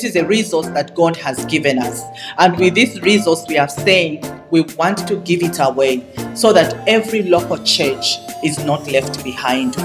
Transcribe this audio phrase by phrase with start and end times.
[0.00, 2.02] this is a resource that God has given us.
[2.38, 6.72] And with this resource, we are saying we want to give it away so that
[6.88, 9.76] every local church is not left behind.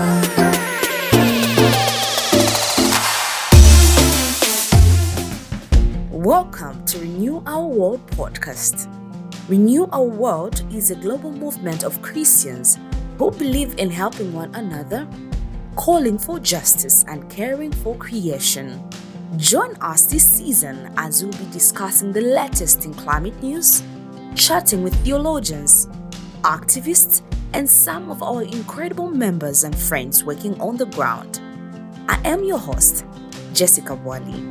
[6.11, 8.87] Welcome to Renew Our World podcast.
[9.49, 12.79] Renew Our World is a global movement of Christians
[13.17, 15.05] who believe in helping one another,
[15.75, 18.81] calling for justice, and caring for creation.
[19.33, 23.83] Join us this season as we'll be discussing the latest in climate news,
[24.35, 25.87] chatting with theologians,
[26.43, 31.41] activists, and some of our incredible members and friends working on the ground.
[32.07, 33.03] I am your host,
[33.51, 34.47] Jessica Wally.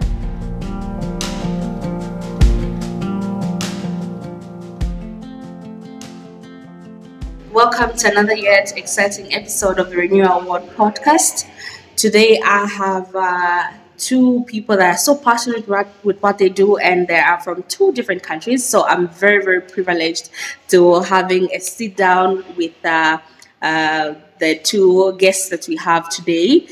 [7.53, 11.49] Welcome to another yet exciting episode of the Renew Our World podcast.
[11.97, 15.67] Today I have uh, two people that are so passionate
[16.05, 18.63] with what they do and they are from two different countries.
[18.65, 20.29] So I'm very, very privileged
[20.69, 23.19] to having a sit down with uh,
[23.63, 26.69] uh, the two guests that we have today.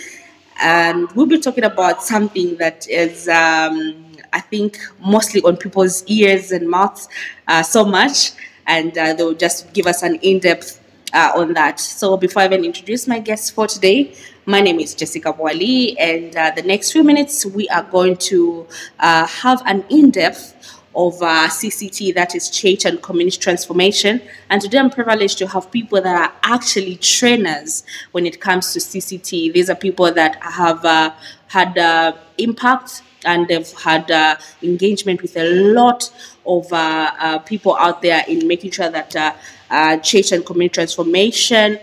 [0.62, 6.52] And we'll be talking about something that is, um, I think, mostly on people's ears
[6.52, 7.08] and mouths
[7.48, 8.32] uh, so much
[8.66, 10.80] and uh, they'll just give us an in-depth
[11.14, 11.80] uh, on that.
[11.80, 14.14] So before I even introduce my guests for today,
[14.46, 18.66] my name is Jessica Wali, and uh, the next few minutes we are going to
[18.98, 24.20] uh, have an in-depth of uh, CCT, that is Church and Community Transformation.
[24.50, 28.78] And today I'm privileged to have people that are actually trainers when it comes to
[28.78, 29.54] CCT.
[29.54, 31.12] These are people that have uh,
[31.46, 36.12] had uh, impact and they've had uh, engagement with a lot
[36.44, 41.78] of uh, uh, people out there in making sure that uh, church and community transformation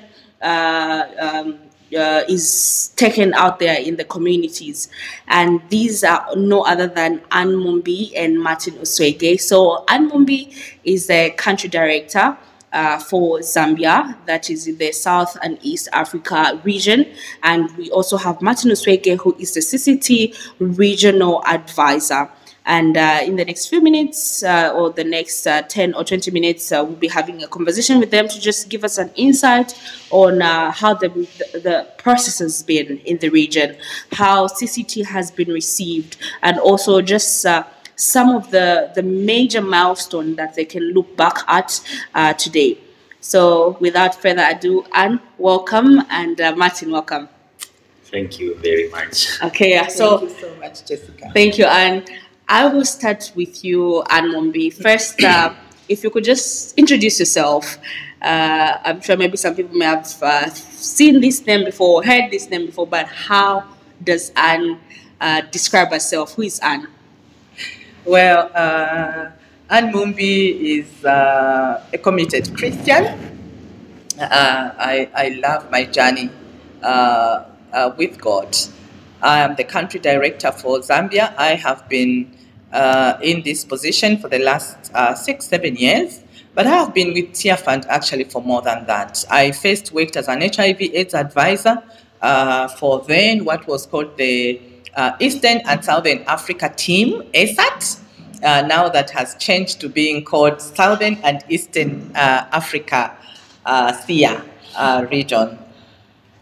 [1.98, 4.90] uh, is taken out there in the communities.
[5.28, 9.40] And these are no other than Anne Mumbi and Martin Uswege.
[9.40, 12.38] So Anne Mumbi is the country director
[12.72, 17.06] uh, for Zambia, that is in the South and East Africa region.
[17.44, 22.30] And we also have Martin Uswege, who is the CCT regional advisor.
[22.66, 26.30] And uh, in the next few minutes uh, or the next uh, 10 or 20
[26.32, 29.74] minutes, uh, we'll be having a conversation with them to just give us an insight
[30.12, 31.10] on uh, how the,
[31.54, 33.76] the process has been in the region,
[34.12, 37.64] how CCT has been received, and also just uh,
[37.96, 41.82] some of the, the major milestones that they can look back at
[42.16, 42.78] uh, today.
[43.22, 47.28] So, without further ado, Anne, welcome, and uh, Martin, welcome.
[48.06, 49.42] Thank you very much.
[49.44, 51.32] Okay, yeah, so thank you so much, Jessica.
[51.34, 52.06] Thank you, Anne.
[52.52, 54.74] I will start with you, Anne Mumbi.
[54.74, 55.54] First, uh,
[55.88, 57.78] if you could just introduce yourself.
[58.20, 62.50] Uh, I'm sure maybe some people may have uh, seen this name before, heard this
[62.50, 63.66] name before, but how
[64.04, 64.80] does Anne
[65.22, 66.34] uh, describe herself?
[66.34, 66.88] Who is Anne?
[68.04, 69.30] Well, uh,
[69.70, 73.38] Anne Mumbi is uh, a committed Christian.
[74.20, 76.32] I, I love my journey
[77.96, 78.58] with God.
[79.22, 81.34] I am the country director for Zambia.
[81.38, 82.36] I have been
[82.72, 86.22] uh, in this position for the last six, seven years.
[86.56, 89.24] But I have been with Tearfund actually for more than that.
[89.30, 91.84] I first worked as an HIV AIDS advisor
[92.80, 94.62] for then what was called the
[94.96, 98.00] uh, Eastern and Southern Africa team, ESAT,
[98.44, 103.16] uh, now that has changed to being called Southern and Eastern uh, Africa
[103.66, 103.94] uh,
[104.76, 105.58] uh, region.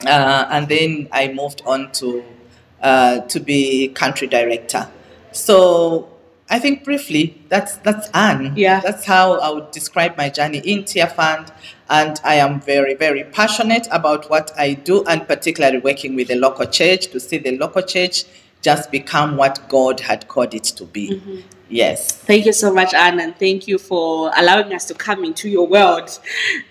[0.05, 2.23] Uh, and then I moved on to,
[2.81, 4.87] uh, to be country director.
[5.31, 6.09] So
[6.49, 8.53] I think briefly, that's that's Anne.
[8.55, 8.79] Yeah.
[8.79, 11.51] That's how I would describe my journey in Tearfund.
[11.89, 16.35] And I am very, very passionate about what I do, and particularly working with the
[16.35, 18.25] local church to see the local church
[18.61, 21.11] just become what God had called it to be.
[21.11, 21.37] Mm-hmm.
[21.69, 22.11] Yes.
[22.11, 25.67] Thank you so much, Anne, and thank you for allowing us to come into your
[25.67, 26.09] world.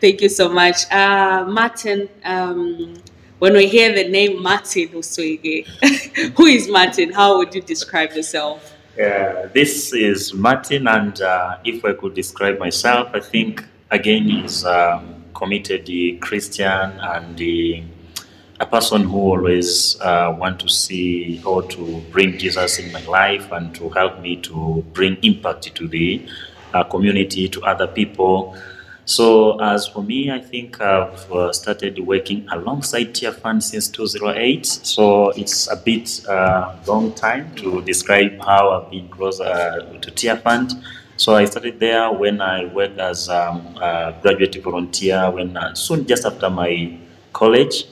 [0.01, 0.91] Thank you so much.
[0.91, 2.95] Uh, Martin, um,
[3.39, 5.67] when we hear the name Martin Uswege,
[6.37, 7.13] who is Martin?
[7.13, 8.75] How would you describe yourself?
[8.95, 14.65] Uh, this is Martin, and uh, if I could describe myself, I think again is
[14.65, 17.39] um, committed the Christian and
[18.59, 23.53] a person who always uh, want to see or to bring Jesus in my life
[23.53, 26.27] and to help me to bring impact to the
[26.73, 28.57] uh, community, to other people.
[29.07, 34.67] So as for me, I think I've uh, started working alongside Tearfund since 2008.
[34.67, 40.11] So it's a bit uh, long time to describe how I've been close uh, to
[40.11, 40.83] Tearfund.
[41.17, 46.05] So I started there when I worked as um, a graduate volunteer when uh, soon
[46.05, 46.99] just after my
[47.33, 47.85] college.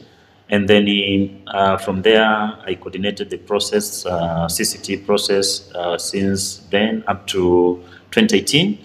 [0.51, 7.29] And then uh, from there, I coordinated the process, uh, CCT process, since then up
[7.29, 8.85] to 2018,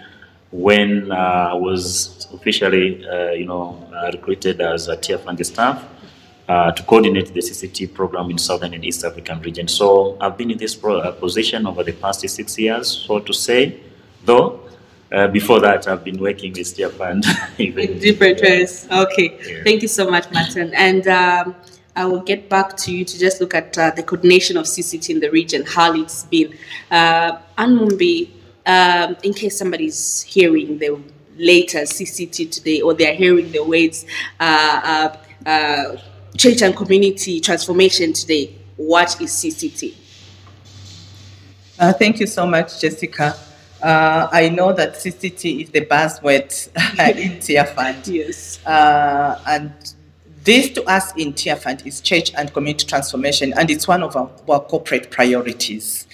[0.51, 5.86] when uh, I was officially, uh, you know, uh, recruited as a Tearfund staff
[6.48, 9.68] uh, to coordinate the CCT program in Southern and East African region.
[9.68, 13.34] So I've been in this pro- uh, position over the past six years, so to
[13.34, 13.80] say,
[14.25, 14.62] though.
[15.12, 17.25] Uh, before that, I've been working with Tearfund.
[17.60, 18.88] in different ways.
[18.92, 19.63] Okay, Yeah.
[19.63, 20.72] thank you so much, Martin.
[20.75, 21.56] And um,
[21.96, 25.10] I will get back to you to just look at uh, the coordination of CCT
[25.10, 26.56] in the region, how it's been.
[26.92, 28.30] Uh, Anne Mumbi,
[28.66, 31.00] um, in case somebody's hearing the
[31.38, 34.06] later CCT today, or they're hearing the words
[34.40, 35.16] uh,
[35.46, 35.98] uh, uh,
[36.38, 39.96] church and community transformation today, what is CCT?
[41.80, 43.36] Uh, thank you so much, Jessica.
[43.82, 46.52] Uh, I know that CCT is the buzzword
[47.18, 48.08] in Tearfund.
[48.08, 48.66] Yes.
[48.66, 49.72] Uh, and
[50.44, 54.30] this to us in Tearfund is church and community transformation, and it's one of our,
[54.50, 56.08] our corporate priorities.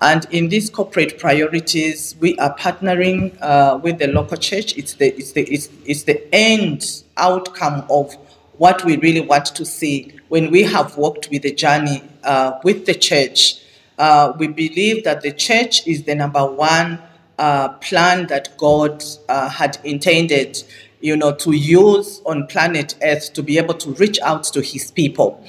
[0.00, 4.76] And in these corporate priorities, we are partnering uh, with the local church.
[4.76, 8.14] It's the, it's, the, it's, it's the end outcome of
[8.58, 12.86] what we really want to see when we have worked with the journey uh, with
[12.86, 13.62] the church.
[13.98, 16.98] Uh, we believe that the church is the number one
[17.38, 20.62] uh, plan that God uh, had intended,
[21.00, 24.90] you know, to use on planet Earth to be able to reach out to His
[24.90, 25.42] people.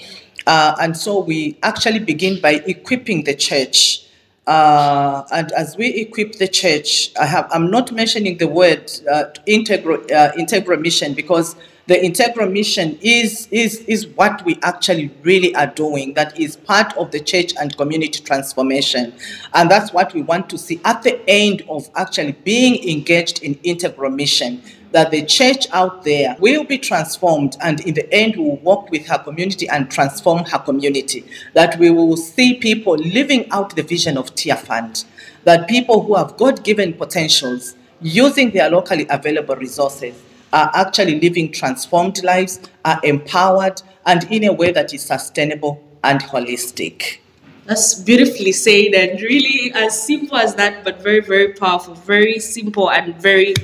[0.45, 4.06] Uh, and so we actually begin by equipping the church.
[4.47, 9.25] Uh, and as we equip the church, I have, I'm not mentioning the word uh,
[9.45, 11.57] integral, uh, integral mission because
[11.87, 16.13] the integral mission is, is, is what we actually really are doing.
[16.13, 19.13] That is part of the church and community transformation.
[19.53, 23.55] And that's what we want to see at the end of actually being engaged in
[23.63, 24.61] integral mission
[24.91, 29.05] that the church out there will be transformed and in the end will work with
[29.07, 31.25] her community and transform her community.
[31.53, 35.05] That we will see people living out the vision of Tearfund.
[35.43, 40.15] That people who have God given potentials using their locally available resources
[40.53, 46.21] are actually living transformed lives, are empowered, and in a way that is sustainable and
[46.21, 47.17] holistic.
[47.65, 52.89] That's beautifully said and really as simple as that, but very, very powerful, very simple
[52.89, 53.55] and very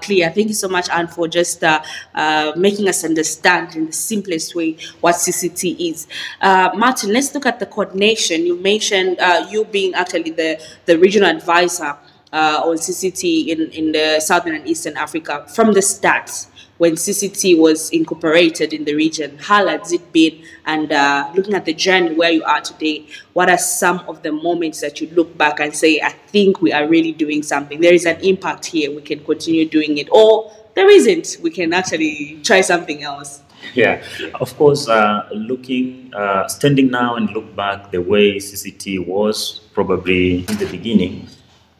[0.00, 0.30] clear.
[0.30, 1.82] Thank you so much, Anne, for just uh,
[2.14, 6.06] uh, making us understand in the simplest way what CCT is.
[6.40, 8.46] Uh, Martin, let's look at the coordination.
[8.46, 11.96] You mentioned uh, you being actually the, the regional advisor
[12.32, 16.30] uh, on CCT in, in the Southern and Eastern Africa from the start
[16.80, 19.36] when CCT was incorporated in the region.
[19.36, 20.42] How has it been?
[20.64, 24.32] And uh, looking at the journey where you are today, what are some of the
[24.32, 27.82] moments that you look back and say, I think we are really doing something?
[27.82, 28.90] There is an impact here.
[28.90, 30.08] We can continue doing it.
[30.10, 31.36] Or there isn't.
[31.42, 33.42] We can actually try something else.
[33.74, 34.02] Yeah,
[34.40, 40.46] of course, uh, looking, uh, standing now and look back the way CCT was probably
[40.46, 41.28] in the beginning,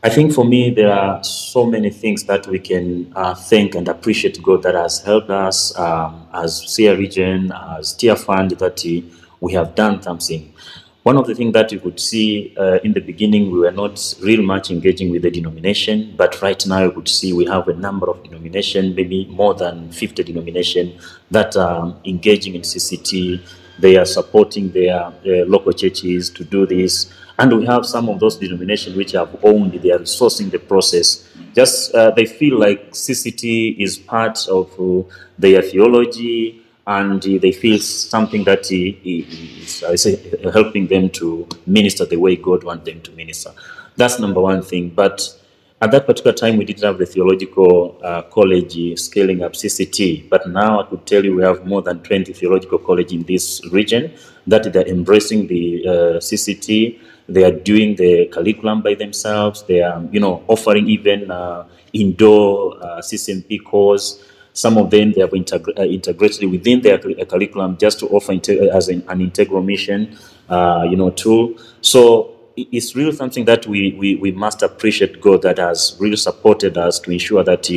[0.02, 3.86] I think for me, there are so many things that we can uh, thank and
[3.86, 8.82] appreciate God that has helped us um, as SIA region, as Tearfund, that
[9.40, 10.54] we have done something.
[11.02, 14.14] One of the things that you could see uh, in the beginning, we were not
[14.22, 17.74] real much engaging with the denomination, but right now you could see we have a
[17.74, 20.98] number of denomination, maybe more than 50 denomination
[21.30, 23.40] that are engaging in CCT.
[23.78, 25.12] They are supporting their uh,
[25.46, 27.12] local churches to do this.
[27.40, 31.26] And we have some of those denominations which have owned, they are resourcing the process.
[31.54, 37.52] Just uh, they feel like CCT is part of uh, their theology, and uh, they
[37.52, 40.20] feel something that uh, I say,
[40.52, 43.52] helping them to minister the way God wants them to minister.
[43.96, 44.90] That's number one thing.
[44.90, 45.26] But
[45.80, 50.28] at that particular time, we didn't have the theological uh, college scaling up CCT.
[50.28, 53.62] But now I could tell you we have more than 20 theological colleges in this
[53.72, 54.12] region
[54.46, 57.00] that they're embracing the uh, CCT.
[57.28, 59.62] They are doing the curriculum by themselves.
[59.62, 64.24] They are, you know, offering even uh, indoor uh, CCMP course.
[64.52, 68.08] Some of them they have integ- uh, integrated within their curri- uh, curriculum just to
[68.08, 70.16] offer inte- as an, an integral mission,
[70.48, 71.54] uh, you know, tool.
[71.80, 76.76] So it's really something that we, we, we must appreciate God that has really supported
[76.76, 77.70] us to ensure that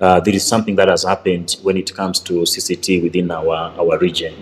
[0.00, 3.98] uh, there is something that has happened when it comes to CCT within our, our
[3.98, 4.34] region.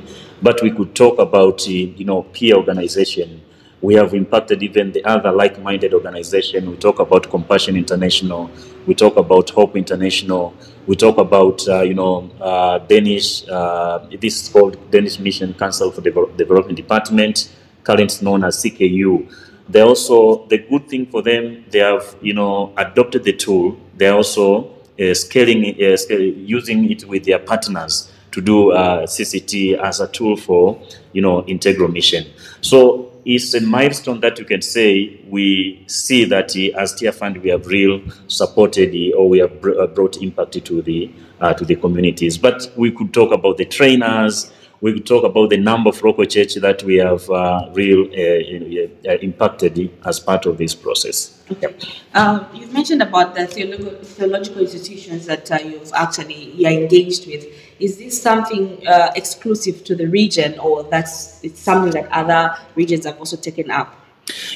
[0.43, 3.43] But we could talk about, uh, you know, peer organization.
[3.83, 6.71] We have impacted even the other like-minded organization.
[6.71, 8.51] We talk about Compassion International.
[8.87, 10.55] We talk about Hope International.
[10.87, 13.47] We talk about, uh, you know, uh, Danish.
[13.49, 17.51] Uh, this is called Danish Mission Council for Devel- Development Department,
[17.85, 19.29] currently known as CKU.
[19.69, 21.65] They also the good thing for them.
[21.71, 23.77] They have, you know, adopted the tool.
[23.97, 29.75] They are also uh, scaling, uh, using it with their partners to do uh, CCT
[29.79, 30.81] as a tool for,
[31.13, 32.27] you know, integral mission.
[32.61, 37.51] So it's a milestone that you can say we see that uh, as Tearfund we
[37.51, 41.75] have real supported uh, or we have uh, brought impact to the uh, to the
[41.75, 42.39] communities.
[42.39, 44.53] But we could talk about the trainers.
[44.81, 49.11] We could talk about the number of local church that we have uh, real uh,
[49.21, 51.43] impacted as part of this process.
[51.51, 51.75] Okay.
[52.15, 57.47] Um, you've mentioned about the theological, institutions that you've actually you're engaged with.
[57.79, 63.05] Is this something uh, exclusive to the region, or that's it's something that other regions
[63.05, 63.95] have also taken up?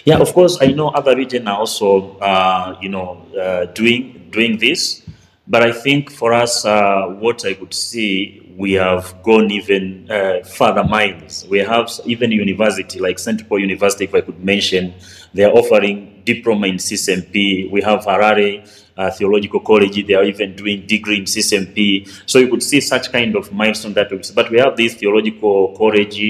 [0.04, 4.58] Yeah, of course, I know other regions are also, uh, you know, uh, doing doing
[4.58, 5.02] this.
[5.46, 10.42] But I think for us, uh, what I could see, we have gone even uh,
[10.45, 11.47] further miles.
[11.49, 13.49] We have even university like St.
[13.49, 14.95] Paul University, if I could mention,
[15.35, 17.71] they are offering diploma in CCMP.
[17.71, 22.23] We have Harare uh, Theological College, they are even doing degree in CCMP.
[22.26, 25.75] So you could see such kind of milestone that we But we have this theological
[25.76, 26.21] college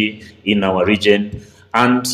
[0.45, 1.45] in our region.
[1.75, 2.07] And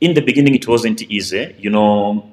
[0.00, 1.56] in the beginning, it wasn't easy.
[1.58, 2.30] You know,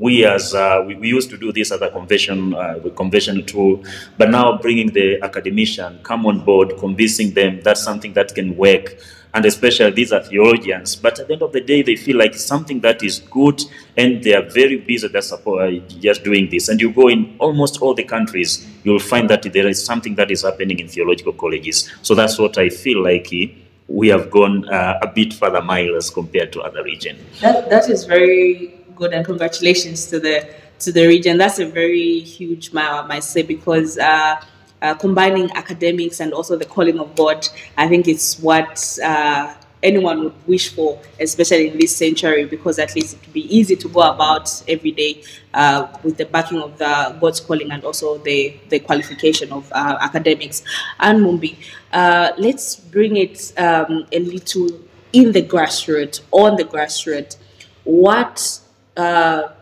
[0.00, 3.84] we as uh, we, we used to do this as a convention uh, convention tool,
[4.18, 8.96] but now bringing the academician come on board, convincing them that's something that can work,
[9.34, 10.96] and especially these are theologians.
[10.96, 13.60] But at the end of the day, they feel like something that is good,
[13.96, 16.70] and they are very busy support, uh, just doing this.
[16.70, 20.30] And you go in almost all the countries, you'll find that there is something that
[20.30, 21.90] is happening in theological colleges.
[22.00, 23.28] So that's what I feel like.
[23.28, 23.52] uh,
[23.90, 27.18] We have gone uh, a bit further miles compared to other regions.
[27.40, 30.36] That that is very good, and congratulations to the
[30.78, 31.38] to the region.
[31.38, 34.40] That's a very huge mile, I might say, because uh,
[34.82, 40.24] uh, combining academics and also the calling of God, I think it's what uh, anyone
[40.24, 43.88] would wish for, especially in this century, because at least it would be easy to
[43.88, 45.22] go about every day
[45.54, 49.96] uh, with the backing of the God's calling and also the the qualification of uh,
[50.00, 50.62] academics.
[51.00, 51.56] Anne Mumbi,
[51.92, 54.68] uh, let's bring it um, a little
[55.12, 57.36] in the grassroots, on the grassroots
[57.84, 58.60] what
[59.00, 59.52] uh,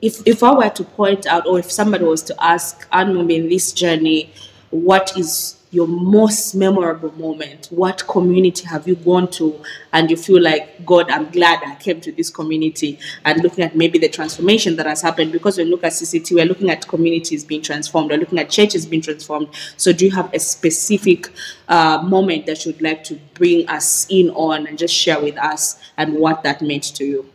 [0.00, 3.48] if if I were to point out, or if somebody was to ask Anmum in
[3.48, 4.32] this journey,
[4.70, 7.68] what is your most memorable moment?
[7.70, 11.08] What community have you gone to, and you feel like God?
[11.08, 15.02] I'm glad I came to this community, and looking at maybe the transformation that has
[15.02, 15.30] happened.
[15.30, 18.10] Because when we look at CCT, we're looking at communities being transformed.
[18.10, 19.48] We're looking at churches being transformed.
[19.76, 21.30] So, do you have a specific
[21.68, 25.80] uh, moment that you'd like to bring us in on and just share with us,
[25.96, 27.30] and what that meant to you?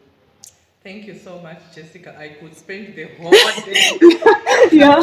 [0.86, 2.15] Thank you so much, Jessica.
[2.15, 4.70] I could spend the whole day.
[4.72, 5.01] Yeah.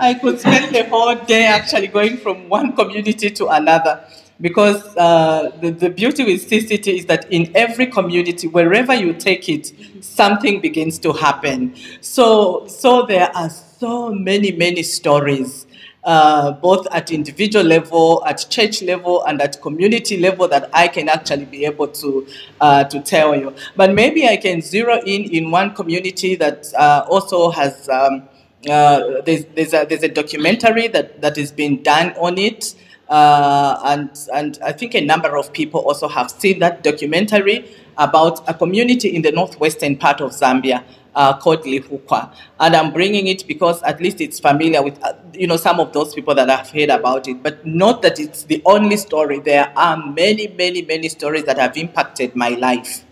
[0.00, 4.02] I could spend the whole day actually going from one community to another.
[4.40, 9.48] Because uh, the, the beauty with CCT is that in every community, wherever you take
[9.48, 11.76] it, something begins to happen.
[12.00, 15.66] So, so there are so many, many stories
[16.04, 21.08] uh, both at individual level, at church level, and at community level that I can
[21.08, 22.26] actually be able to
[22.60, 23.54] uh, to tell you.
[23.76, 27.88] But maybe I can zero in in one community that uh, also has.
[27.88, 28.28] Um,
[28.68, 32.74] uh, there's, there's, a, there's a documentary that, that is being done on it.
[33.08, 38.48] Uh, and, and I think a number of people also have seen that documentary about
[38.48, 40.82] a community in the northwestern part of Zambia
[41.14, 42.32] uh, called Lihukwa.
[42.58, 45.92] And I'm bringing it because at least it's familiar with, uh, you know, some of
[45.92, 49.38] those people that have heard about it, but not that it's the only story.
[49.40, 53.04] There are many, many, many stories that have impacted my life.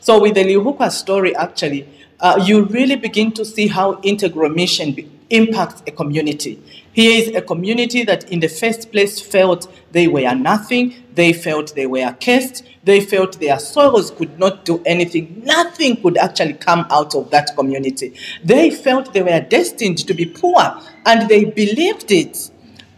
[0.00, 1.86] So with the Lihukwa story, actually,
[2.20, 6.62] uh, you really begin to see how integral mission be- impacts a community.
[6.92, 11.74] Here is a community that in the first place felt they were nothing, they felt
[11.74, 15.42] they were cursed, they felt their sorrows could not do anything.
[15.44, 18.14] Nothing could actually come out of that community.
[18.42, 22.50] They felt they were destined to be poor and they believed it.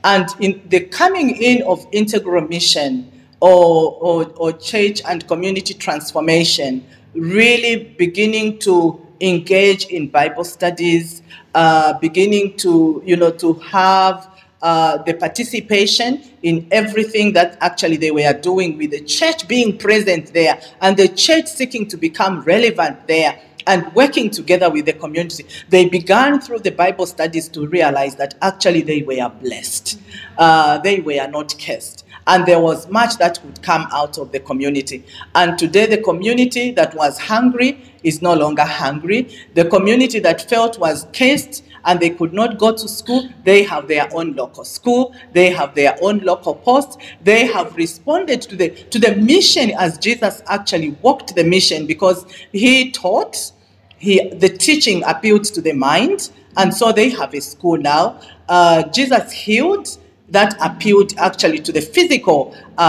[0.05, 3.11] And in the coming in of integral mission
[3.41, 6.85] or, or, or church and community transformation,
[7.15, 11.23] really beginning to engage in Bible studies,
[11.55, 14.29] uh, beginning to, you know, to have
[14.63, 20.33] uh, the participation in everything that actually they were doing with the church being present
[20.33, 25.45] there and the church seeking to become relevant there and working together with the community.
[25.69, 30.01] They began through the Bible studies to realize that actually they were blessed.
[30.39, 32.05] Uh, they were not cursed.
[32.27, 35.05] And there was much that would come out of the community.
[35.35, 39.29] And today, the community that was hungry is no longer hungry.
[39.55, 43.89] The community that felt was cursed and they could not go to school, they have
[43.89, 47.01] their own local school, they have their own local post.
[47.23, 52.27] They have responded to the, to the mission as Jesus actually walked the mission because
[52.53, 53.53] he taught,
[53.99, 58.21] he, the teaching appealed to the mind, and so they have a school now.
[58.49, 59.99] Uh, Jesus healed,
[60.29, 62.81] that appealed actually to the physical uh,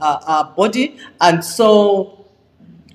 [0.00, 2.24] uh, uh, body, and so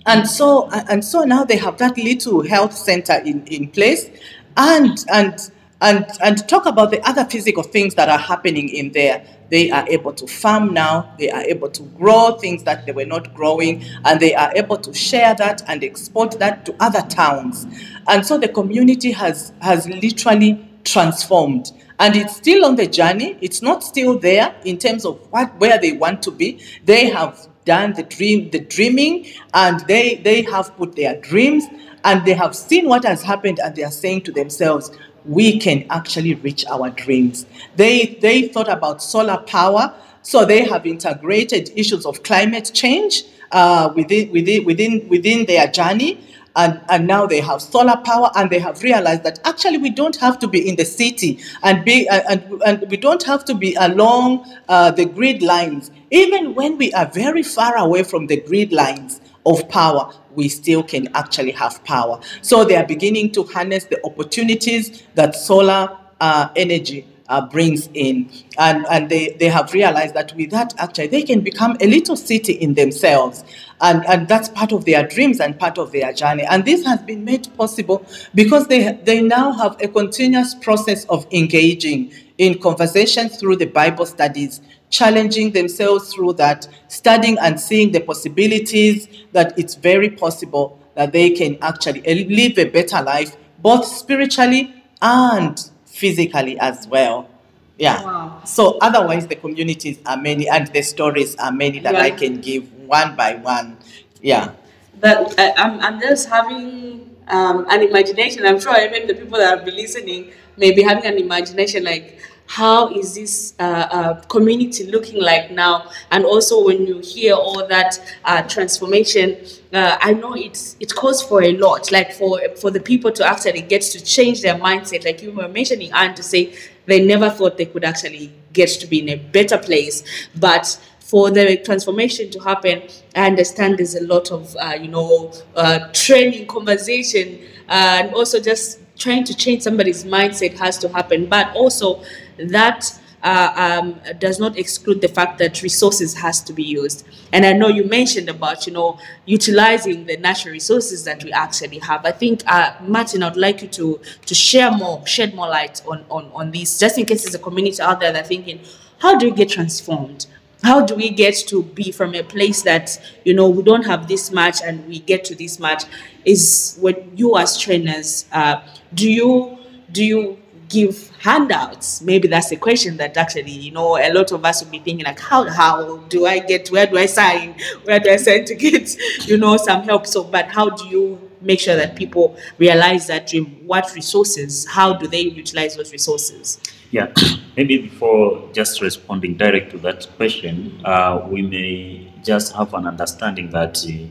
[0.08, 4.10] and so and so now they have that little health center in, in place
[4.58, 9.26] and and and and talk about the other physical things that are happening in there.
[9.50, 11.14] They are able to farm now.
[11.20, 13.84] They are able to grow things that they were not growing.
[14.06, 17.68] And they are able to share that and export that to other towns.
[18.08, 21.72] And so the community has has literally transformed.
[22.00, 23.38] And it's still on the journey.
[23.42, 26.64] It's not still there in terms of what where they want to be.
[26.86, 31.66] They have done the dream the dreaming and they they have put their dreams
[32.04, 34.92] and they have seen what has happened and they are saying to themselves
[35.26, 37.46] we can actually reach our dreams.
[37.76, 43.92] They they thought about solar power so they have integrated issues of climate change uh,
[43.96, 46.20] within within within within their journey
[46.56, 50.16] and, and now they have solar power and they have realized that actually we don't
[50.18, 53.54] have to be in the city and be uh, and, and we don't have to
[53.54, 55.92] be along uh, the grid lines.
[56.12, 60.84] Even when we are very far away from the grid lines of power we still
[60.84, 62.20] can actually have power.
[62.42, 68.30] So they are beginning to harness the opportunities that solar uh, energy uh, brings in.
[68.58, 72.18] And, and they, they have realized that with that, actually, they can become a little
[72.18, 73.44] city in themselves.
[73.80, 76.44] And, and that's part of their dreams and part of their journey.
[76.44, 81.26] And this has been made possible because they, they now have a continuous process of
[81.32, 88.02] engaging in conversation through the Bible studies, challenging themselves through that, studying and seeing the
[88.02, 94.76] possibilities that it's very possible that they can actually live a better life, both spiritually
[95.02, 97.30] and physically as well.
[97.78, 98.04] Yeah.
[98.04, 98.42] Wow.
[98.46, 102.72] So otherwise, the communities are many and the stories are many that I can give
[102.88, 103.78] one by one.
[104.22, 104.54] Yeah.
[105.00, 108.46] But uh, I'm, I'm just having um, an imagination.
[108.46, 112.20] I'm sure even the people that will be listening may be having an imagination like,
[112.52, 115.90] how is this uh, uh, community looking like now?
[116.12, 119.38] And also, when you hear all that uh, transformation,
[119.72, 121.94] uh, I know it's it calls for a lot.
[121.94, 125.48] Like for for the people to actually get to change their mindset, like you were
[125.48, 126.54] mentioning, and to say
[126.88, 130.04] they never thought they could actually get to be in a better place,
[130.36, 132.84] but for the transformation to happen,
[133.16, 138.80] I understand there's a lot of, uh, you know, uh, training, conversation, and also just
[138.98, 141.26] trying to change somebody's mindset has to happen.
[141.26, 142.04] But also
[142.38, 147.06] that uh, um, does not exclude the fact that resources has to be used.
[147.34, 151.80] And I know you mentioned about, you know, utilizing the natural resources that we actually
[151.80, 152.06] have.
[152.06, 156.04] I think, uh, Martin, I'd like you to to share more, shed more light on,
[156.10, 158.60] on, on this, just in case there's a community out there that thinking,
[159.00, 160.26] how do we get transformed?
[160.64, 164.08] How do we get to be from a place that, you know, we don't have
[164.08, 165.86] this much and we get to this much?
[166.24, 168.62] Is when you as trainers, uh,
[168.94, 169.58] do you
[169.92, 170.41] do you
[170.72, 172.02] give handouts?
[172.02, 175.06] Maybe that's the question that actually, you know, a lot of us will be thinking
[175.06, 177.56] like, how how do I get where do I sign?
[177.84, 178.96] Where do I sign to get,
[179.28, 180.08] you know, some help?
[180.08, 183.46] So but how do you make sure that people realize that dream?
[183.66, 184.66] What resources?
[184.68, 186.60] How do they utilize those resources?
[186.92, 187.14] Yeah,
[187.58, 193.50] maybe before just responding direct to that question, uh, we may just have an understanding
[193.52, 194.08] that uh,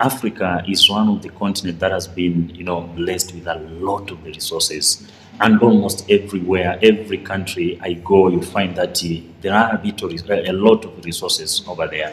[0.00, 4.10] Africa is one of the continents that has been, you know, blessed with a lot
[4.10, 5.10] of the resources.
[5.40, 10.02] And almost everywhere, every country I go, you find that uh, there are a, bit
[10.02, 12.12] of, a lot of resources over there.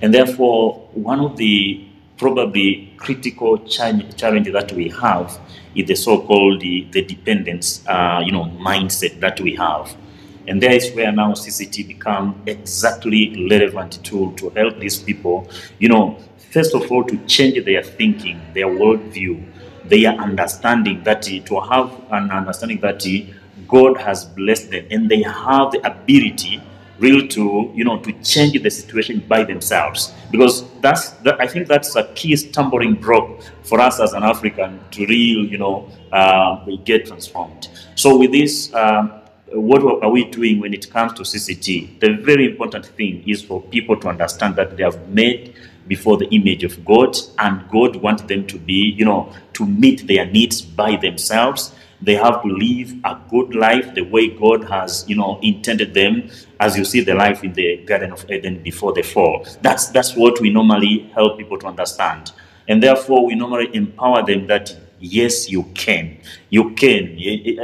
[0.00, 5.38] And therefore, one of the probably critical challenge, challenge that we have
[5.74, 9.94] is the so-called the, the dependence, uh, you know, mindset that we have.
[10.46, 15.88] And there is where now CCT become exactly relevant tool to help these people, you
[15.88, 16.18] know,
[16.50, 19.44] first of all, to change their thinking, their worldview,
[19.88, 23.04] their understanding that to have an understanding that
[23.68, 26.62] God has blessed them and they have the ability
[26.98, 31.66] really to you know to change the situation by themselves because that's that, I think
[31.66, 36.64] that's a key stumbling block for us as an African to real you know uh,
[36.84, 37.68] get transformed.
[37.94, 38.72] So with this.
[38.74, 39.18] Um,
[39.54, 42.00] what are we doing when it comes to CCT?
[42.00, 45.54] The very important thing is for people to understand that they have made
[45.94, 50.06] before the image of God, and God wants them to be, you know, to meet
[50.06, 51.60] their needs by themselves.
[52.00, 56.30] They have to live a good life the way God has, you know, intended them.
[56.58, 59.46] As you see the life in the Garden of Eden before the fall.
[59.60, 62.32] That's that's what we normally help people to understand,
[62.68, 66.16] and therefore we normally empower them that yes, you can,
[66.48, 67.02] you can,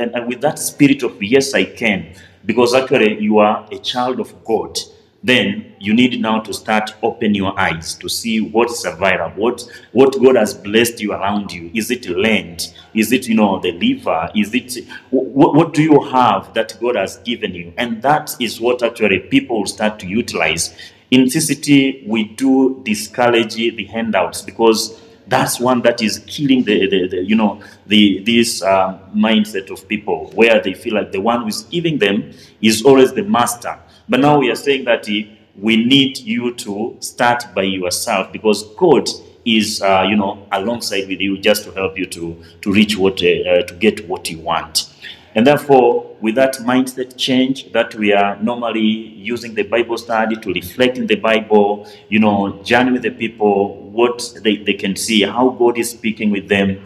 [0.01, 2.01] and, and with that spirit of yes, I can,
[2.45, 4.79] because actually you are a child of God
[5.23, 10.13] then you need now to start open your eyes to see what's available, what what
[10.23, 11.71] God has blessed you around you.
[11.75, 12.73] Is it land?
[12.95, 14.31] Is it you know the liver?
[14.35, 17.73] Is it what, what do you have that God has given you?
[17.77, 20.77] And that is what actually people start to utilize.
[21.11, 27.09] In CCT, we do discourage the handouts because that's one that is killing the, the,
[27.09, 31.43] the you know the this um, mindset of people where they feel like the one
[31.43, 33.79] who is giving them is always the master
[34.09, 35.25] but now we are saying that eh,
[35.57, 39.09] we need you to start by yourself because god
[39.45, 43.23] is uh, you know alongside with you just to help you to to reach what
[43.23, 44.93] uh, uh, to get what you want
[45.35, 50.53] and therefore, with that mindset change that we are normally using the Bible study to
[50.53, 55.23] reflect in the Bible, you know, journey with the people, what they, they can see,
[55.23, 56.83] how God is speaking with them.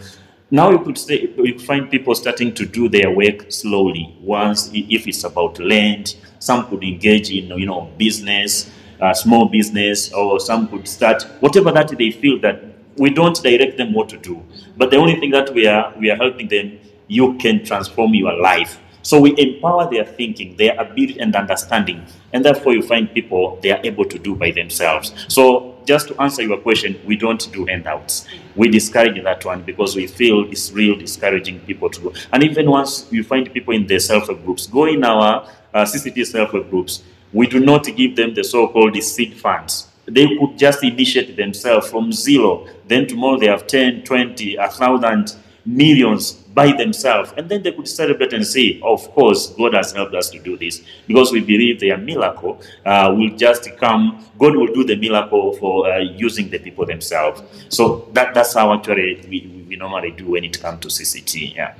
[0.50, 4.14] Now you could say you find people starting to do their work slowly.
[4.20, 8.68] Once, if it's about land, some could engage in you know business,
[9.00, 12.64] uh, small business, or some could start whatever that they feel that
[12.96, 14.42] we don't direct them what to do.
[14.76, 18.32] But the only thing that we are we are helping them you can transform your
[18.40, 18.80] life.
[19.02, 23.70] So we empower their thinking, their ability and understanding, and therefore you find people they
[23.70, 25.14] are able to do by themselves.
[25.28, 28.26] So just to answer your question, we don't do handouts.
[28.56, 32.12] We discourage that one because we feel it's real discouraging people to go.
[32.32, 36.26] And even once you find people in the self-help groups, go in our uh, CCT
[36.26, 37.02] self-help groups.
[37.32, 39.88] We do not give them the so-called seed funds.
[40.06, 42.66] They could just initiate themselves from zero.
[42.86, 47.32] Then tomorrow they have 10, 20, 1,000 millions by themselves.
[47.36, 50.56] And then they could celebrate and say, of course, God has helped us to do
[50.58, 50.82] this.
[51.06, 55.90] Because we believe their miracle uh, will just come, God will do the miracle for
[55.90, 57.42] uh, using the people themselves.
[57.68, 61.54] So that, that's how actually we, we normally do when it comes to CCT.
[61.54, 61.74] Yeah.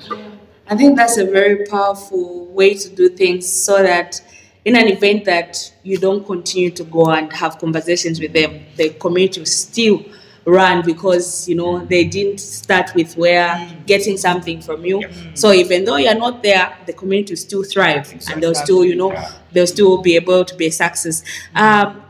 [0.68, 4.20] I think that's a very powerful way to do things so that
[4.64, 8.90] in an event that you don't continue to go and have conversations with them, the
[8.90, 10.05] community will still
[10.44, 15.03] run because you know they didn't start with where getting something from you.
[15.35, 18.94] So even though you're not there, the community will still thrive and they'll still, you
[18.96, 19.14] know,
[19.53, 21.22] they'll still be able to be a success.
[21.55, 22.02] Um,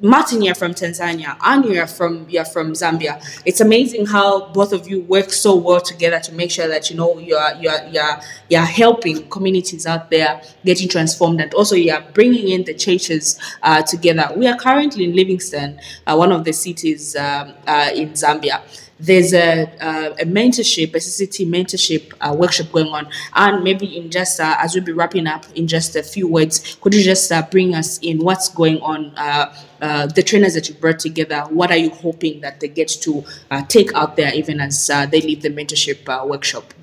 [0.00, 3.20] Martin, you're from Tanzania, and you're from you're from Zambia.
[3.44, 6.96] It's amazing how both of you work so well together to make sure that you
[6.96, 12.48] know you're you're you're you're helping communities out there getting transformed, and also you're bringing
[12.48, 14.30] in the churches uh, together.
[14.36, 18.62] We are currently in Livingstone, uh, one of the cities um, uh, in Zambia
[19.00, 23.08] there's a, uh, a mentorship, a CCT mentorship uh, workshop going on.
[23.34, 26.76] And maybe in just, uh, as we'll be wrapping up in just a few words,
[26.80, 30.68] could you just uh, bring us in what's going on, uh, uh, the trainers that
[30.68, 34.34] you brought together, what are you hoping that they get to uh, take out there
[34.34, 36.74] even as they leave the mentorship workshop?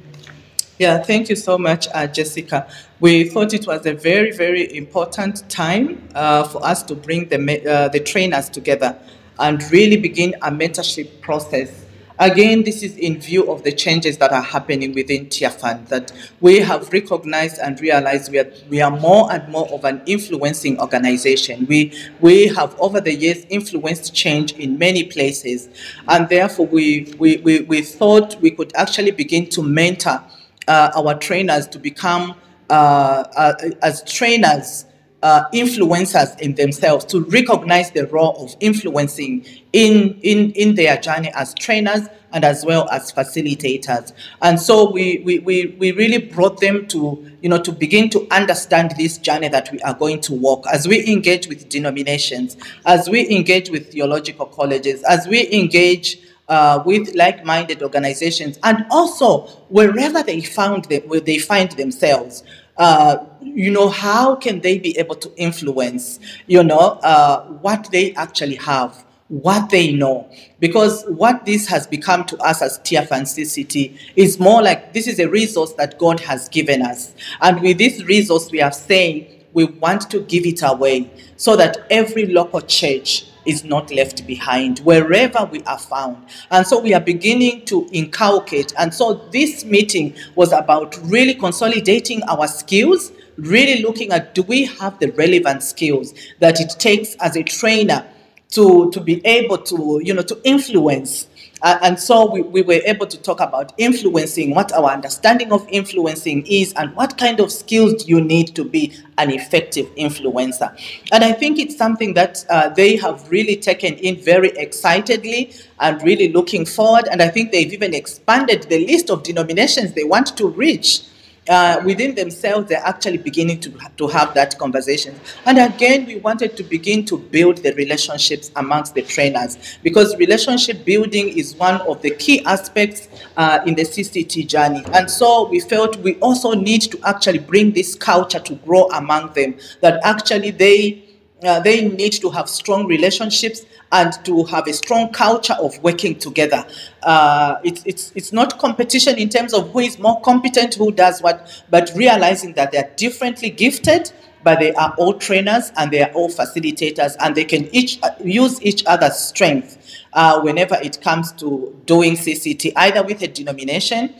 [0.77, 2.67] Yeah, thank you so much, uh, Jessica.
[2.99, 7.37] We thought it was a very, very important time uh, for us to bring the,
[7.65, 8.97] uh, the trainers together
[9.39, 11.84] and really begin a mentorship process.
[12.17, 16.59] Again, this is in view of the changes that are happening within Tearfund, that we
[16.59, 21.65] have recognized and realized we are, we are more and more of an influencing organization.
[21.67, 25.67] We, we have over the years influenced change in many places,
[26.07, 30.23] and therefore we, we, we, we thought we could actually begin to mentor
[30.69, 32.35] uh, our trainers to become
[32.69, 34.85] uh, uh, as trainers
[35.23, 41.31] uh, influencers in themselves to recognize the role of influencing in, in, in their journey
[41.33, 44.11] as trainers and as well as facilitators.
[44.41, 48.27] And so we, we, we, we really brought them to, you know, to begin to
[48.29, 53.09] understand this journey that we are going to walk as we engage with denominations, as
[53.09, 60.21] we engage with theological colleges, as we engage uh, with like-minded organizations, and also wherever
[60.21, 62.43] they found them, where they find themselves.
[62.77, 68.13] Uh, you know, how can they be able to influence, you know, uh, what they
[68.15, 70.29] actually have, what they know?
[70.59, 75.07] Because what this has become to us as TF and CCT is more like this
[75.07, 77.13] is a resource that God has given us.
[77.41, 81.87] And with this resource, we are saying we want to give it away so that
[81.89, 86.25] every local church is not left behind wherever we are found.
[86.51, 88.73] And so we are beginning to inculcate.
[88.77, 94.65] And so this meeting was about really consolidating our skills, really looking at do we
[94.65, 98.05] have the relevant skills that it takes as a trainer
[98.49, 101.27] to, to be able to, you know, to influence
[101.61, 105.65] uh, and so we, we were able to talk about influencing, what our understanding of
[105.69, 110.75] influencing is, and what kind of skills do you need to be an effective influencer.
[111.11, 116.01] And I think it's something that uh, they have really taken in very excitedly and
[116.03, 117.07] really looking forward.
[117.09, 121.03] And I think they've even expanded the list of denominations they want to reach
[121.49, 125.19] uh, within themselves, they're actually beginning to, to have that conversation.
[125.45, 130.83] And again, we wanted to begin to build the relationships amongst the trainers because relationship
[130.85, 134.83] building is one of the key aspects uh, in the CCT journey.
[134.93, 139.33] And so we felt we also need to actually bring this culture to grow among
[139.33, 141.04] them, that actually they
[141.45, 146.17] uh, they need to have strong relationships and to have a strong culture of working
[146.17, 146.65] together.
[147.03, 151.21] Uh, it's, it's, it's not competition in terms of who is more competent, who does
[151.21, 154.11] what, but realizing that they're differently gifted,
[154.43, 158.09] but they are all trainers and they are all facilitators, and they can each uh,
[158.23, 159.77] use each other's strength
[160.13, 164.13] uh, whenever it comes to doing CCT, either with a denomination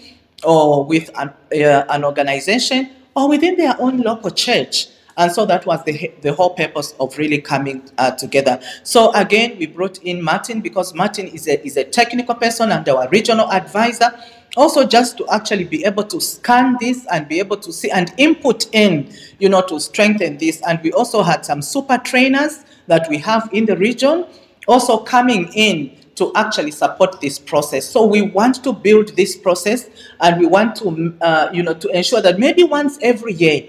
[0.44, 4.88] or with an, uh, an organization or within their own local church.
[5.18, 8.60] And so that was the, the whole purpose of really coming uh, together.
[8.84, 12.88] So again, we brought in Martin because Martin is a, is a technical person and
[12.90, 14.18] our regional advisor.
[14.58, 18.14] Also, just to actually be able to scan this and be able to see and
[18.18, 20.62] input in, you know, to strengthen this.
[20.68, 24.26] And we also had some super trainers that we have in the region
[24.68, 27.88] also coming in to actually support this process.
[27.88, 29.90] So we want to build this process
[30.22, 33.64] and we want to, uh, you know, to ensure that maybe once every year,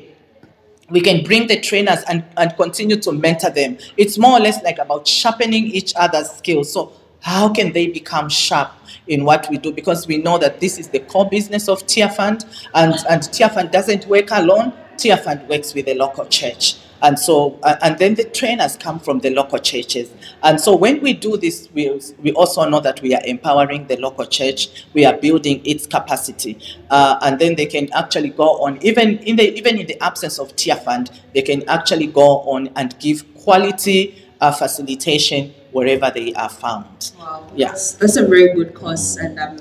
[0.91, 3.79] we can bring the trainers and, and continue to mentor them.
[3.97, 6.73] It's more or less like about sharpening each other's skills.
[6.73, 8.71] So, how can they become sharp
[9.09, 9.73] in what we do?
[9.73, 12.45] Because we know that this is the core business of Tearfund,
[12.75, 16.77] and, and Tearfund doesn't work alone, Tearfund works with the local church.
[17.03, 20.11] And so, uh, and then the trainers come from the local churches.
[20.43, 23.97] And so, when we do this, we, we also know that we are empowering the
[23.97, 24.87] local church.
[24.95, 26.59] We are building its capacity,
[26.91, 28.79] uh, and then they can actually go on.
[28.83, 32.99] Even in the even in the absence of Tearfund, they can actually go on and
[32.99, 37.13] give quality uh, facilitation wherever they are found.
[37.19, 37.93] Wow, Yes.
[37.93, 39.59] that's, that's a very good cause, and I'm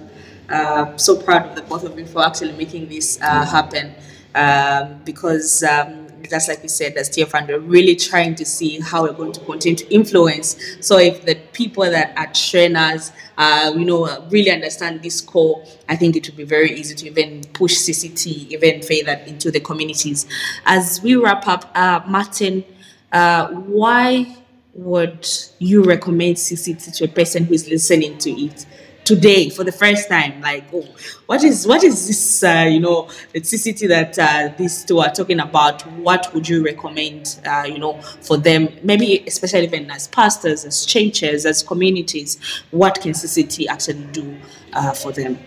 [0.49, 3.93] uh, so proud of the both of you for actually making this uh, happen.
[4.33, 9.03] Um, because um, just like you said, as TF we're really trying to see how
[9.03, 10.57] we're going to continue to influence.
[10.81, 15.63] So if the people that are trainers, uh, you know, uh, really understand this core,
[15.89, 19.59] I think it would be very easy to even push CCT even further into the
[19.59, 20.25] communities.
[20.65, 22.63] As we wrap up, uh, Martin,
[23.11, 24.35] uh, why
[24.73, 25.27] would
[25.59, 28.65] you recommend CCT to a person who is listening to it
[29.05, 30.41] today for the first time?
[30.41, 30.85] Like, oh,
[31.27, 32.43] what is what is this?
[32.43, 35.83] Uh, you know, the CCT that uh, these two are talking about.
[35.93, 37.39] What would you recommend?
[37.45, 42.39] Uh, you know, for them, maybe especially even as pastors, as churches, as communities,
[42.71, 44.35] what can CCT actually do
[44.73, 45.39] uh, for them?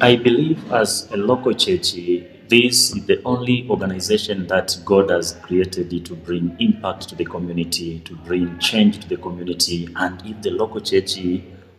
[0.00, 1.92] I believe as a local church,
[2.48, 8.00] this is the only organization that God has created to bring impact to the community,
[8.00, 9.88] to bring change to the community.
[9.96, 11.18] And if the local church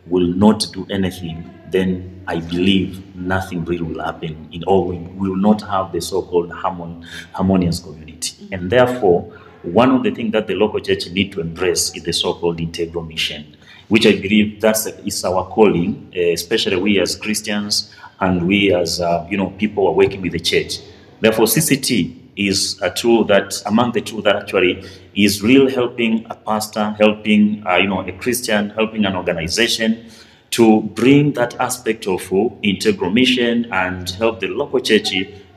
[0.06, 4.88] will not do anything, then I believe nothing really will happen in all.
[4.88, 8.48] We will not have the so-called harmon, harmonious community.
[8.52, 9.22] And therefore,
[9.62, 13.04] one of the things that the local church need to embrace is the so-called integral
[13.04, 13.56] mission,
[13.88, 19.00] which I believe that's is our calling, eh, especially we as Christians and we as
[19.00, 20.80] uh, you know people are working with the church.
[21.20, 26.34] Therefore, CCT is a tool that among the two that actually is real helping a
[26.34, 30.10] pastor, helping uh, you know a Christian, helping an organization
[30.50, 35.10] to bring that aspect of uh, integral mission and help the local church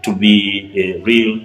[0.04, 1.40] to be a real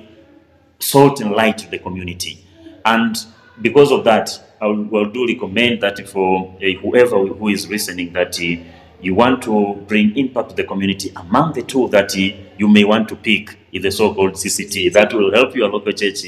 [0.79, 2.45] salt and light to the community.
[2.85, 3.17] And
[3.61, 8.13] because of that, I will, will do recommend that for uh, whoever who is listening
[8.15, 8.63] that uh,
[9.01, 12.85] you want to bring impact to the community among the two that uh, you may
[12.85, 16.23] want to pick is the so-called CCT that will help your local church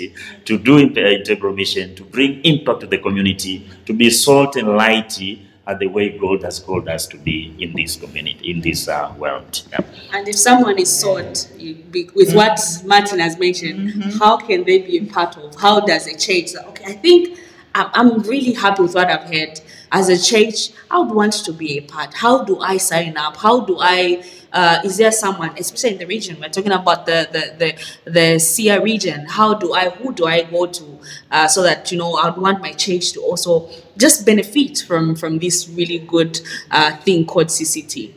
[0.45, 4.57] to do in- uh, integral mission, to bring impact to the community, to be salt
[4.57, 5.19] and light
[5.67, 9.13] at the way God has called us to be in this community, in this uh,
[9.17, 9.63] world.
[9.71, 9.79] Yeah.
[10.13, 14.79] And if someone is sought you- be- with what Martin has mentioned, how can they
[14.83, 15.55] be a part of?
[15.55, 16.55] How does it change?
[16.57, 17.39] Okay, I think
[17.75, 19.61] I'm, I'm really happy with what I've heard.
[19.95, 22.15] As a church, I would want to be a part.
[22.15, 23.37] How do I sign up?
[23.37, 24.25] How do I?
[24.51, 26.41] Uh, is there someone, especially in the region?
[26.41, 29.27] We're talking about the the the, the SIA region.
[29.27, 29.91] How do I?
[29.91, 30.99] Who do I go to?
[31.31, 35.39] Uh, so that you know, I'd want my church to also just benefit from from
[35.39, 38.15] this really good uh, thing called CCT.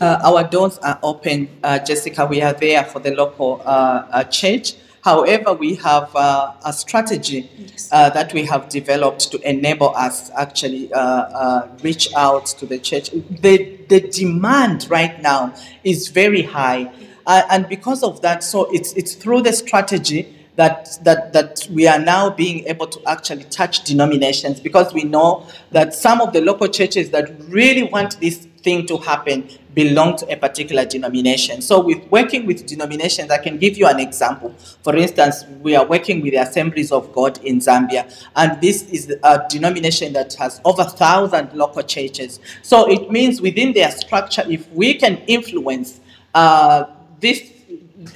[0.00, 2.24] Uh, our doors are open, uh, Jessica.
[2.24, 4.74] We are there for the local uh, church.
[5.02, 7.48] However, we have uh, a strategy
[7.92, 12.78] uh, that we have developed to enable us actually uh, uh, reach out to the
[12.78, 13.10] church.
[13.10, 16.92] The, the demand right now is very high,
[17.26, 21.86] uh, and because of that, so it's it's through the strategy that, that, that we
[21.86, 26.40] are now being able to actually touch denominations because we know that some of the
[26.40, 31.62] local churches that really want this thing to happen belong to a particular denomination.
[31.62, 34.52] So, with working with denominations, I can give you an example.
[34.82, 39.14] For instance, we are working with the Assemblies of God in Zambia, and this is
[39.22, 42.40] a denomination that has over a thousand local churches.
[42.62, 46.00] So, it means within their structure, if we can influence
[46.34, 46.84] uh,
[47.20, 47.52] this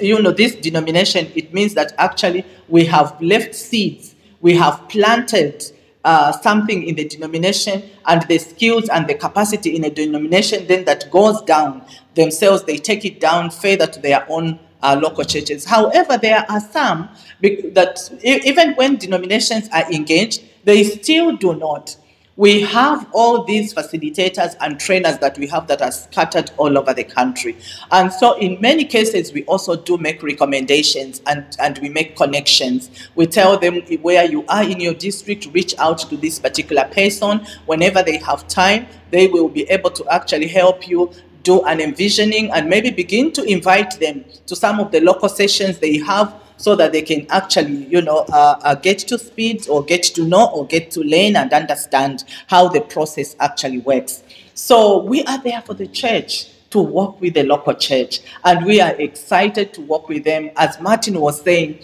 [0.00, 5.64] you know this denomination it means that actually we have left seeds we have planted
[6.04, 10.84] uh, something in the denomination and the skills and the capacity in a denomination then
[10.84, 11.82] that goes down.
[12.14, 15.64] Themselves they take it down further to their own uh, local churches.
[15.64, 17.08] However there are some
[17.40, 21.96] that even when denominations are engaged they still do not
[22.42, 26.92] we have all these facilitators and trainers that we have that are scattered all over
[26.92, 27.56] the country.
[27.92, 32.90] And so, in many cases, we also do make recommendations and, and we make connections.
[33.14, 37.46] We tell them where you are in your district, reach out to this particular person.
[37.66, 41.12] Whenever they have time, they will be able to actually help you
[41.44, 45.78] do an envisioning and maybe begin to invite them to some of the local sessions
[45.78, 49.84] they have so that they can actually, you know, uh, uh, get to speed or
[49.84, 54.22] get to know or get to learn and understand how the process actually works.
[54.54, 58.80] So we are there for the church to work with the local church, and we
[58.80, 60.50] are excited to work with them.
[60.56, 61.80] As Martin was saying,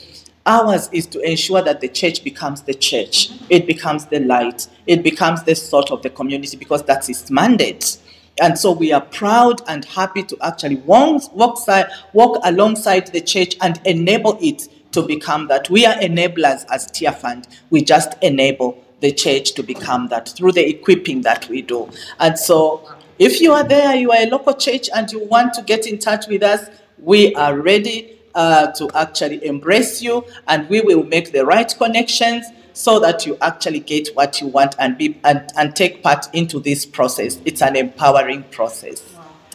[0.46, 5.02] ours is to ensure that the church becomes the church, it becomes the light, it
[5.02, 7.98] becomes the salt of the community because that's its mandate.
[8.40, 13.80] And so we are proud and happy to actually walk, walk, alongside the church and
[13.84, 15.68] enable it to become that.
[15.70, 17.46] We are enablers as Tearfund.
[17.70, 21.88] We just enable the church to become that through the equipping that we do.
[22.18, 25.62] And so if you are there, you are a local church and you want to
[25.62, 30.80] get in touch with us, we are ready uh, to actually embrace you and we
[30.80, 32.46] will make the right connections
[32.78, 36.60] so that you actually get what you want and be and, and take part into
[36.60, 37.40] this process.
[37.44, 39.02] It's an empowering process.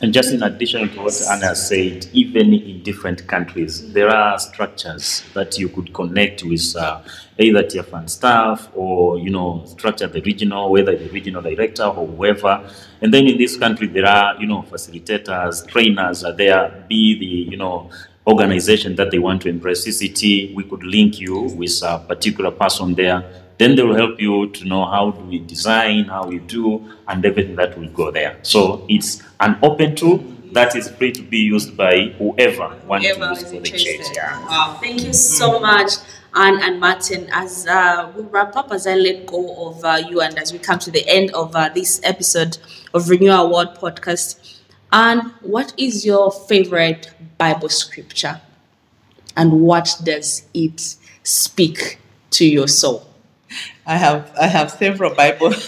[0.02, 5.24] And just in addition to what Anna said, even in different countries, there are structures
[5.36, 7.02] that you could connect with uh,
[7.40, 12.70] either Tearfund staff or, you know, structure the regional, whether the regional director or whoever.
[13.00, 17.52] And then in this country, there are, you know, facilitators, trainers are there, be the,
[17.52, 17.90] you know,
[18.28, 22.94] organization that they want to embrace CCT, we could link you with a particular person
[22.96, 23.24] there.
[23.58, 27.24] Then they will help you to know how do we design, how we do, and
[27.26, 28.40] everything that will go there.
[28.42, 33.30] So it's an open tool that is free to be used by whoever wants to
[33.30, 34.08] use for the church.
[34.16, 34.40] Yeah.
[34.46, 35.94] Wow, thank you so much,
[36.36, 37.28] Anne and Martin.
[37.32, 40.60] As uh, we wrap up, as I let go of uh, you, and as we
[40.60, 42.58] come to the end of uh, this episode
[42.94, 44.60] of Renew Our World podcast,
[44.94, 48.40] Anne, what is your favorite Bible scripture,
[49.36, 53.13] and what does it speak to your soul?
[53.86, 55.54] I have I have several Bible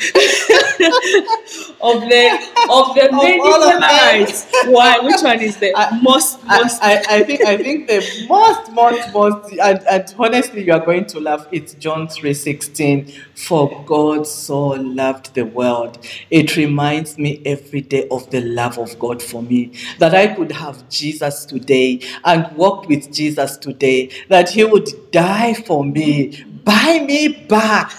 [1.81, 2.23] Of the
[2.69, 3.81] of the many of them.
[3.81, 4.99] favorites, why?
[4.99, 6.81] Which one is the I- most most?
[6.81, 10.83] I, I, I think I think the most most most and, and honestly you are
[10.85, 11.47] going to laugh.
[11.51, 13.11] It's John three sixteen.
[13.35, 15.99] For God so loved the world.
[16.31, 19.71] It reminds me every day of the love of God for me.
[19.99, 24.09] That I could have Jesus today and walk with Jesus today.
[24.29, 27.91] That He would die for me, buy me back.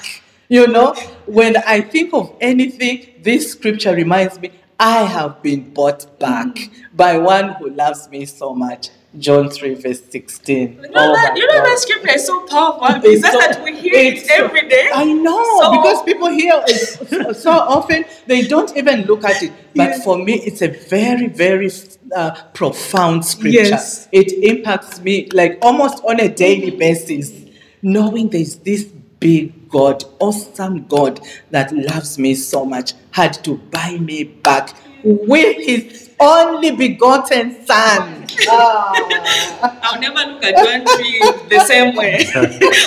[0.48, 0.94] You know,
[1.26, 7.18] when I think of anything, this scripture reminds me I have been bought back by
[7.18, 8.90] one who loves me so much.
[9.18, 10.74] John 3, verse 16.
[10.74, 13.00] You know, Oh that, you know that scripture is so powerful.
[13.00, 14.90] That, so- that we hear it every day?
[14.94, 16.76] I know So- because people hear it
[17.09, 19.52] so- so often they don't even look at it.
[19.74, 20.05] But Yes.
[20.05, 21.70] for me, it's a very, very
[22.14, 23.62] uh, profound scripture.
[23.62, 24.07] Yes.
[24.12, 27.33] It impacts me like almost on a daily basis,
[27.82, 33.98] knowing there's this big God, awesome God that loves me so much, had to buy
[33.98, 38.26] me back with His only begotten Son.
[38.48, 39.78] Ah.
[39.82, 42.26] I'll never look at John tree the same way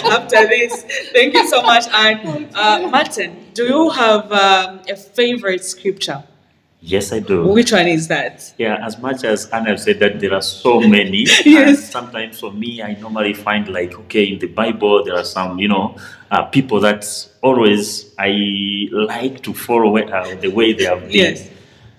[0.05, 0.85] after this.
[1.13, 1.85] Thank you so much.
[1.93, 6.23] And uh, Martin, do you have um, a favorite scripture?
[6.81, 7.45] Yes, I do.
[7.45, 8.53] Which one is that?
[8.57, 11.25] Yeah, as much as Anna said that there are so many.
[11.43, 11.91] Yes.
[11.91, 15.67] sometimes for me, I normally find like, okay, in the Bible, there are some, you
[15.67, 15.97] know,
[16.31, 17.05] uh, people that
[17.41, 21.11] always I like to follow uh, the way they have been.
[21.11, 21.49] Yes.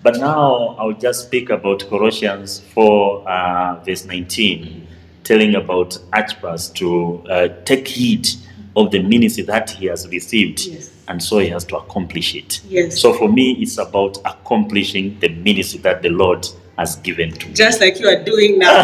[0.03, 4.87] But now I'll just speak about Colossians 4, uh, verse 19,
[5.23, 8.27] telling about Archippus to uh, take heed
[8.75, 10.65] of the ministry that he has received.
[10.65, 10.90] Yes.
[11.11, 12.61] And so he has to accomplish it.
[12.69, 13.01] Yes.
[13.01, 16.47] So for me, it's about accomplishing the ministry that the Lord
[16.77, 17.53] has given to me.
[17.53, 18.81] Just like you are doing now.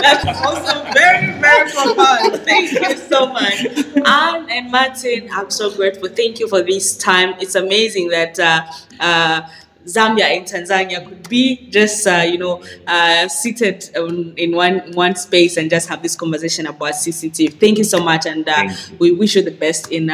[0.00, 2.36] That's also very, very profound.
[2.46, 3.62] Thank you so much.
[4.06, 6.08] Anne and Martin, I'm so grateful.
[6.08, 7.34] Thank you for this time.
[7.40, 8.62] It's amazing that uh,
[8.98, 9.42] uh,
[9.84, 15.14] Zambia and Tanzania could be just uh, you know uh, seated um, in one one
[15.16, 17.60] space and just have this conversation about CCT.
[17.60, 20.08] Thank you so much, and uh, we wish you the best in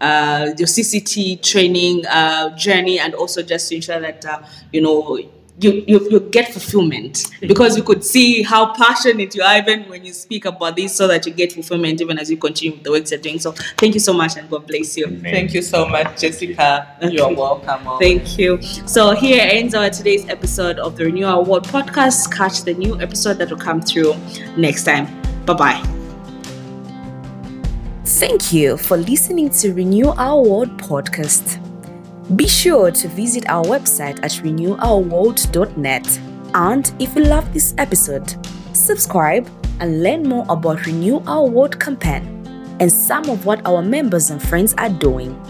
[0.00, 4.42] uh, your CCT training uh, journey, and also just to ensure that uh,
[4.72, 5.18] you know.
[5.62, 10.02] You, you, you get fulfillment because you could see how passionate you are even when
[10.06, 12.90] you speak about this so that you get fulfillment even as you continue with the
[12.90, 13.38] work you're doing.
[13.38, 15.20] So thank you so much and God bless you.
[15.20, 16.96] Thank you so much, Jessica.
[17.02, 17.98] You're welcome.
[17.98, 18.58] Thank you.
[18.86, 22.32] So here ends our today's episode of the Renew Our World podcast.
[22.34, 24.14] Catch the new episode that will come through
[24.56, 25.08] next time.
[25.44, 25.99] Bye bye.
[28.18, 31.60] Thank you for listening to Renew Our World podcast.
[32.36, 36.20] Be sure to visit our website at renewourworld.net.
[36.52, 38.34] And if you love this episode,
[38.74, 39.48] subscribe
[39.78, 42.24] and learn more about Renew Our World campaign
[42.80, 45.40] and some of what our members and friends are doing.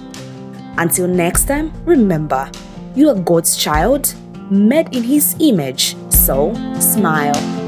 [0.76, 2.50] Until next time, remember,
[2.94, 4.14] you are God's child,
[4.50, 5.96] made in His image.
[6.10, 7.59] So, smile.